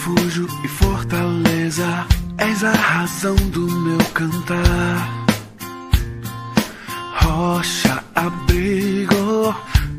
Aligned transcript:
refúgio 0.00 0.46
e 0.64 0.68
fortaleza, 0.68 1.84
és 2.38 2.64
a 2.64 2.72
razão 2.72 3.36
do 3.50 3.66
meu 3.66 3.98
cantar. 4.14 5.26
Rocha, 7.22 8.02
abrigo, 8.14 9.52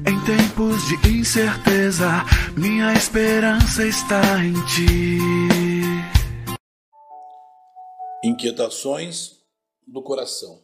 em 0.08 0.20
tempos 0.26 0.82
de 0.88 1.20
incerteza, 1.20 2.08
minha 2.58 2.94
esperança 2.94 3.86
está 3.86 4.44
em 4.44 4.54
ti. 4.65 5.19
Inquietações 8.24 9.40
do 9.86 10.02
coração. 10.02 10.63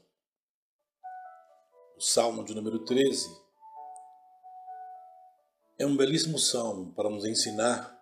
O 1.95 2.01
Salmo 2.01 2.43
de 2.43 2.55
número 2.55 2.79
13 2.79 3.29
é 5.79 5.85
um 5.85 5.95
belíssimo 5.95 6.39
salmo 6.39 6.91
para 6.93 7.07
nos 7.07 7.23
ensinar 7.23 7.96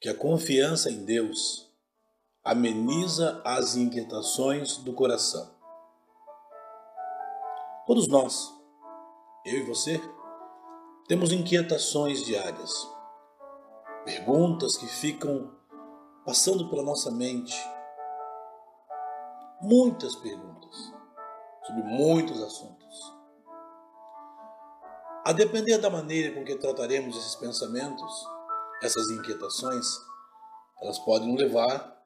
que 0.00 0.08
a 0.08 0.16
confiança 0.16 0.90
em 0.90 1.04
Deus 1.04 1.70
ameniza 2.42 3.42
as 3.44 3.76
inquietações 3.76 4.78
do 4.78 4.94
coração. 4.94 5.54
Todos 7.86 8.08
nós, 8.08 8.50
eu 9.44 9.58
e 9.58 9.62
você, 9.62 10.00
temos 11.06 11.32
inquietações 11.32 12.24
diárias, 12.24 12.72
perguntas 14.04 14.78
que 14.78 14.86
ficam 14.86 15.54
passando 16.24 16.70
pela 16.70 16.82
nossa 16.82 17.10
mente, 17.10 17.54
muitas 19.60 20.14
perguntas 20.16 20.94
sobre 21.66 21.82
muitos 21.82 22.42
assuntos. 22.42 23.20
A 25.26 25.32
depender 25.32 25.76
da 25.76 25.90
maneira 25.90 26.34
com 26.34 26.42
que 26.42 26.56
trataremos 26.56 27.16
esses 27.18 27.34
pensamentos, 27.34 28.26
essas 28.82 29.10
inquietações, 29.10 29.86
elas 30.80 30.98
podem 31.00 31.36
levar 31.36 31.98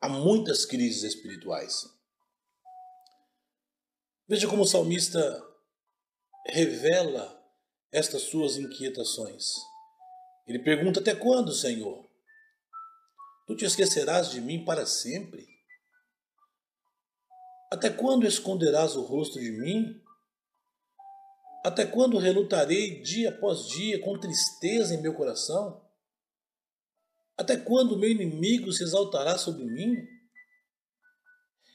a 0.00 0.08
muitas 0.08 0.64
crises 0.64 1.02
espirituais. 1.02 1.86
Veja 4.28 4.48
como 4.48 4.62
o 4.62 4.66
salmista 4.66 5.20
revela 6.46 7.36
estas 7.92 8.22
suas 8.22 8.56
inquietações. 8.56 9.52
Ele 10.46 10.58
pergunta: 10.58 11.00
Até 11.00 11.14
quando, 11.14 11.52
Senhor? 11.52 12.06
Tu 13.46 13.56
te 13.56 13.64
esquecerás 13.64 14.30
de 14.30 14.40
mim 14.40 14.64
para 14.64 14.84
sempre? 14.84 15.46
Até 17.72 17.90
quando 17.90 18.26
esconderás 18.26 18.96
o 18.96 19.02
rosto 19.02 19.38
de 19.38 19.50
mim? 19.50 20.02
Até 21.66 21.84
quando 21.84 22.16
relutarei 22.16 23.02
dia 23.02 23.30
após 23.30 23.66
dia 23.66 24.00
com 24.00 24.16
tristeza 24.16 24.94
em 24.94 25.02
meu 25.02 25.12
coração? 25.14 25.84
Até 27.36 27.56
quando 27.56 27.98
meu 27.98 28.08
inimigo 28.08 28.72
se 28.72 28.84
exaltará 28.84 29.36
sobre 29.36 29.64
mim? 29.64 29.96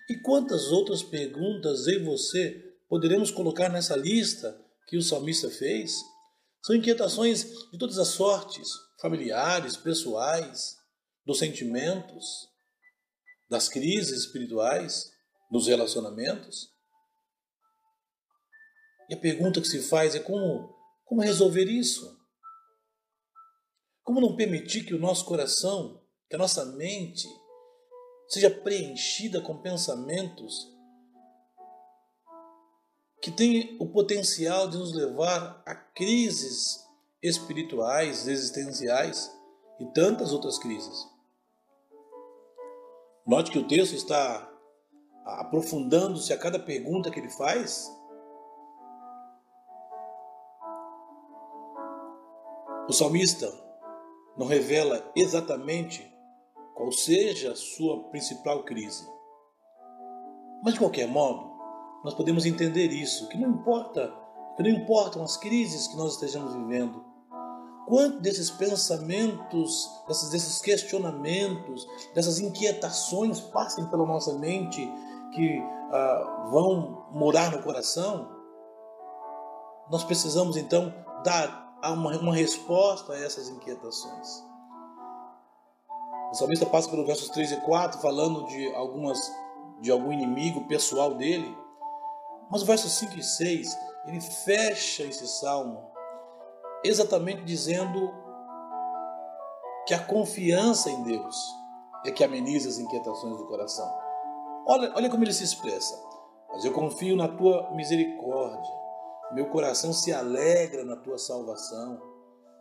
E 0.10 0.16
quantas 0.22 0.72
outras 0.72 1.04
perguntas 1.04 1.88
eu 1.88 2.00
e 2.00 2.04
você 2.06 2.74
poderemos 2.88 3.32
colocar 3.32 3.68
nessa 3.68 3.98
lista 3.98 4.58
que 4.88 4.96
o 4.96 5.02
salmista 5.02 5.50
fez? 5.50 5.92
São 6.64 6.74
inquietações 6.74 7.44
de 7.70 7.78
todas 7.78 7.98
as 7.98 8.08
sortes, 8.08 8.70
familiares, 9.02 9.76
pessoais, 9.76 10.78
dos 11.26 11.38
sentimentos, 11.38 12.48
das 13.50 13.68
crises 13.68 14.24
espirituais, 14.24 15.12
dos 15.52 15.68
relacionamentos. 15.68 16.71
E 19.12 19.14
a 19.14 19.18
pergunta 19.18 19.60
que 19.60 19.68
se 19.68 19.82
faz 19.82 20.16
é 20.16 20.20
como, 20.20 20.74
como 21.04 21.22
resolver 21.22 21.66
isso? 21.66 22.18
Como 24.06 24.22
não 24.22 24.38
permitir 24.38 24.86
que 24.86 24.94
o 24.94 25.00
nosso 25.00 25.26
coração, 25.26 26.02
que 26.30 26.36
a 26.38 26.40
nossa 26.40 26.64
mente, 26.64 27.28
seja 28.30 28.50
preenchida 28.50 29.42
com 29.42 29.62
pensamentos 29.62 30.72
que 33.22 33.30
têm 33.30 33.76
o 33.82 33.92
potencial 33.92 34.70
de 34.70 34.78
nos 34.78 34.94
levar 34.94 35.62
a 35.66 35.76
crises 35.76 36.80
espirituais, 37.22 38.30
existenciais 38.30 39.30
e 39.78 39.86
tantas 39.88 40.32
outras 40.32 40.58
crises. 40.58 41.06
Note 43.28 43.52
que 43.52 43.60
o 43.60 43.68
texto 43.68 43.94
está 43.94 44.50
aprofundando-se 45.26 46.32
a 46.32 46.38
cada 46.38 46.58
pergunta 46.58 47.12
que 47.12 47.20
ele 47.20 47.30
faz 47.30 47.92
O 52.88 52.94
salmista 52.94 53.52
não 54.38 54.48
revela 54.48 55.12
exatamente 55.16 56.12
qual 56.76 56.92
seja 56.92 57.52
a 57.52 57.56
sua 57.56 58.10
principal 58.10 58.64
crise. 58.64 59.08
Mas 60.64 60.74
de 60.74 60.80
qualquer 60.80 61.08
modo, 61.08 61.52
nós 62.04 62.14
podemos 62.14 62.46
entender 62.46 62.88
isso, 62.88 63.28
que 63.30 63.38
não 63.38 63.50
importa, 63.50 64.12
que 64.58 64.64
não 64.64 64.70
importam 64.70 65.24
as 65.24 65.38
crises 65.38 65.88
que 65.88 65.96
nós 65.96 66.14
estejamos 66.14 66.54
vivendo, 66.56 67.06
quanto 67.88 68.20
desses 68.20 68.50
pensamentos, 68.50 69.90
desses, 70.08 70.30
desses 70.30 70.60
questionamentos, 70.60 71.88
dessas 72.16 72.40
inquietações 72.40 73.40
passem 73.40 73.86
pela 73.88 74.06
nossa 74.06 74.38
mente 74.38 74.82
que 75.34 75.62
ah, 75.92 76.48
vão 76.52 77.06
morar 77.12 77.52
no 77.52 77.62
coração, 77.62 78.30
nós 79.90 80.04
precisamos 80.04 80.58
então 80.58 80.94
dar 81.24 81.71
há 81.82 81.92
uma, 81.92 82.18
uma 82.18 82.36
resposta 82.36 83.14
a 83.14 83.20
essas 83.20 83.50
inquietações. 83.50 84.44
O 86.32 86.36
salmista 86.36 86.66
passa 86.66 86.90
pelos 86.90 87.06
versos 87.06 87.30
3 87.30 87.52
e 87.52 87.62
4 87.62 88.00
falando 88.00 88.46
de 88.46 88.74
algumas 88.76 89.20
de 89.82 89.92
algum 89.92 90.12
inimigo 90.12 90.68
pessoal 90.68 91.16
dele. 91.16 91.58
Mas 92.50 92.62
o 92.62 92.66
verso 92.66 92.88
5 92.88 93.18
e 93.18 93.24
6, 93.24 93.78
ele 94.06 94.22
fecha 94.22 95.04
esse 95.04 95.28
salmo 95.28 95.90
exatamente 96.84 97.44
dizendo 97.44 98.14
que 99.88 99.94
a 99.94 100.04
confiança 100.04 100.90
em 100.90 101.02
Deus 101.04 101.36
é 102.06 102.12
que 102.12 102.24
ameniza 102.24 102.70
as 102.70 102.78
inquietações 102.78 103.38
do 103.38 103.48
coração. 103.48 103.92
Olha, 104.68 104.92
olha 104.96 105.10
como 105.10 105.24
ele 105.24 105.34
se 105.34 105.44
expressa. 105.44 106.00
Mas 106.50 106.64
eu 106.64 106.72
confio 106.72 107.16
na 107.16 107.28
tua 107.28 107.72
misericórdia 107.72 108.81
meu 109.34 109.50
coração 109.50 109.94
se 109.94 110.12
alegra 110.12 110.84
na 110.84 110.96
tua 110.96 111.18
salvação. 111.18 112.02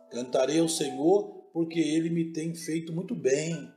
Cantarei 0.09 0.59
ao 0.59 0.69
Senhor 0.69 1.41
porque 1.53 1.79
ele 1.79 2.09
me 2.09 2.31
tem 2.31 2.55
feito 2.55 2.93
muito 2.93 3.13
bem. 3.13 3.71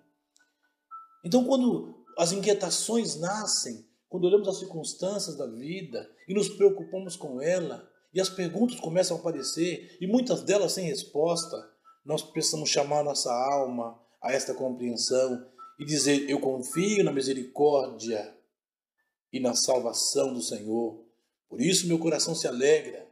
Então, 1.24 1.44
quando 1.44 2.04
as 2.16 2.32
inquietações 2.32 3.16
nascem, 3.16 3.84
quando 4.08 4.26
olhamos 4.26 4.46
as 4.46 4.58
circunstâncias 4.58 5.36
da 5.36 5.46
vida 5.46 6.08
e 6.28 6.34
nos 6.34 6.48
preocupamos 6.48 7.16
com 7.16 7.40
ela, 7.40 7.88
e 8.12 8.20
as 8.20 8.28
perguntas 8.28 8.78
começam 8.78 9.16
a 9.16 9.20
aparecer, 9.20 9.98
e 10.00 10.06
muitas 10.06 10.42
delas 10.42 10.72
sem 10.72 10.86
resposta, 10.86 11.68
nós 12.04 12.22
precisamos 12.22 12.68
chamar 12.68 13.02
nossa 13.02 13.32
alma 13.32 14.00
a 14.22 14.32
esta 14.32 14.54
compreensão 14.54 15.44
e 15.80 15.84
dizer: 15.84 16.30
Eu 16.30 16.38
confio 16.38 17.02
na 17.02 17.10
misericórdia 17.10 18.36
e 19.32 19.40
na 19.40 19.54
salvação 19.54 20.32
do 20.32 20.40
Senhor. 20.40 21.03
Por 21.54 21.60
isso 21.60 21.86
meu 21.86 22.00
coração 22.00 22.34
se 22.34 22.48
alegra. 22.48 23.08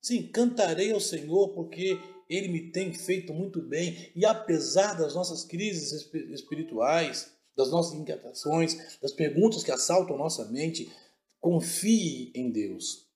Sim, 0.00 0.28
cantarei 0.28 0.92
ao 0.92 0.98
Senhor 0.98 1.50
porque 1.50 2.00
Ele 2.26 2.48
me 2.48 2.72
tem 2.72 2.94
feito 2.94 3.34
muito 3.34 3.60
bem 3.60 4.10
e 4.16 4.24
apesar 4.24 4.94
das 4.94 5.14
nossas 5.14 5.44
crises 5.44 5.92
espirituais, 6.30 7.36
das 7.54 7.70
nossas 7.70 7.92
inquietações, 7.92 8.98
das 8.98 9.12
perguntas 9.12 9.62
que 9.62 9.70
assaltam 9.70 10.16
nossa 10.16 10.46
mente, 10.46 10.90
confie 11.38 12.32
em 12.34 12.50
Deus. 12.50 13.06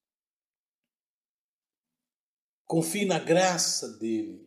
Confie 2.67 3.07
na 3.07 3.19
graça 3.19 3.97
dele. 3.97 4.47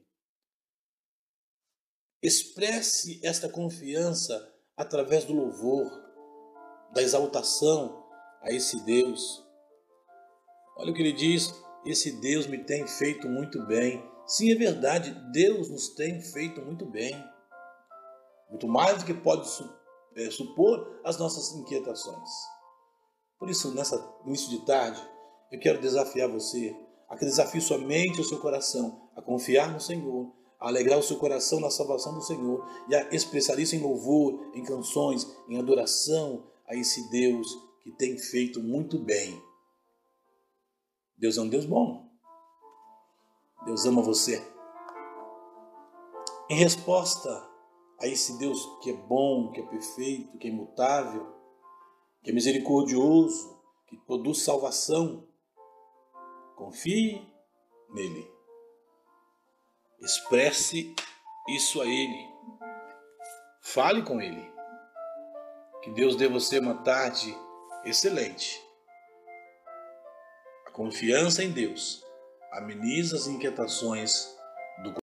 Expresse 2.22 3.20
esta 3.24 3.50
confiança 3.50 4.56
através 4.78 5.26
do 5.26 5.34
louvor, 5.34 5.90
da 6.94 7.02
exaltação, 7.02 8.09
a 8.42 8.52
esse 8.52 8.84
Deus. 8.84 9.44
Olha 10.78 10.92
o 10.92 10.94
que 10.94 11.02
ele 11.02 11.14
diz: 11.14 11.54
esse 11.86 12.12
Deus 12.20 12.48
me 12.48 12.58
tem 12.64 12.86
feito 12.88 13.28
muito 13.28 13.66
bem. 13.66 14.04
Sim, 14.26 14.52
é 14.52 14.56
verdade, 14.56 15.12
Deus 15.32 15.70
nos 15.70 15.90
tem 15.90 16.22
feito 16.22 16.62
muito 16.62 16.86
bem. 16.86 17.16
Muito 18.50 18.68
mais 18.68 19.00
do 19.00 19.06
que 19.06 19.14
pode 19.14 19.50
é, 20.16 20.30
supor 20.30 21.00
as 21.04 21.18
nossas 21.18 21.52
inquietações. 21.54 22.30
Por 23.40 23.50
isso, 23.50 23.74
nessa 23.74 23.98
início 24.26 24.50
de 24.50 24.66
tarde, 24.66 25.02
eu 25.52 25.60
quero 25.60 25.82
desafiar 25.82 26.30
você 26.30 26.76
a 27.08 27.18
que 27.18 27.26
desafie 27.26 27.62
sua 27.62 27.78
mente 27.78 28.18
e 28.18 28.22
o 28.22 28.26
seu 28.26 28.40
coração 28.40 29.10
a 29.16 29.22
confiar 29.22 29.72
no 29.72 29.80
Senhor, 29.80 30.32
a 30.60 30.68
alegrar 30.68 31.00
o 31.00 31.04
seu 31.04 31.18
coração 31.18 31.60
na 31.60 31.72
salvação 31.72 32.14
do 32.14 32.22
Senhor 32.22 32.68
e 32.88 32.96
a 32.96 33.10
expressar 33.10 33.58
isso 33.60 33.76
em 33.76 33.80
louvor, 33.80 34.52
em 34.54 34.64
canções, 34.64 35.28
em 35.48 35.58
adoração 35.58 36.44
a 36.68 36.76
esse 36.76 37.10
Deus 37.10 37.69
que 37.90 37.98
tem 37.98 38.18
feito 38.18 38.62
muito 38.62 39.00
bem. 39.00 39.42
Deus 41.18 41.38
é 41.38 41.42
um 41.42 41.50
Deus 41.50 41.66
bom. 41.66 42.08
Deus 43.66 43.86
ama 43.86 44.02
você. 44.02 44.46
Em 46.50 46.56
resposta 46.56 47.30
a 48.00 48.08
esse 48.08 48.38
Deus 48.38 48.66
que 48.82 48.92
é 48.92 48.94
bom, 48.94 49.52
que 49.52 49.60
é 49.60 49.66
perfeito, 49.66 50.38
que 50.38 50.48
é 50.48 50.52
imutável, 50.52 51.36
que 52.24 52.32
é 52.32 52.34
misericordioso, 52.34 53.60
que 53.88 53.98
produz 53.98 54.44
salvação, 54.44 55.28
confie 56.56 57.28
nele. 57.90 58.32
Expresse 60.00 60.96
isso 61.50 61.82
a 61.82 61.88
ele. 61.88 62.30
Fale 63.62 64.04
com 64.04 64.22
ele. 64.22 64.50
Que 65.84 65.92
Deus 65.92 66.16
dê 66.16 66.28
você 66.28 66.60
uma 66.60 66.76
tarde 66.84 67.36
excelente. 67.86 68.62
A 70.68 70.72
confiança 70.72 71.44
em 71.44 71.52
Deus 71.52 72.04
ameniza 72.52 73.16
as 73.16 73.28
inquietações 73.28 74.28